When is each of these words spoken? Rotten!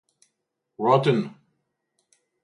Rotten! 0.79 1.19